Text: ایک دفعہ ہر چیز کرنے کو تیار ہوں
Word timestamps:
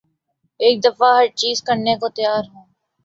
ایک 0.59 0.75
دفعہ 0.85 1.09
ہر 1.17 1.27
چیز 1.35 1.57
کرنے 1.63 1.93
کو 2.01 2.07
تیار 2.09 2.43
ہوں 2.45 2.65